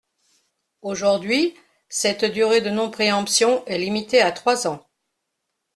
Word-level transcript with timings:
Aujourd’hui, 0.81 1.55
cette 1.87 2.25
durée 2.25 2.61
de 2.61 2.71
non-préemption 2.71 3.63
est 3.67 3.77
limitée 3.77 4.19
à 4.23 4.31
trois 4.31 4.65
ans. 4.65 4.83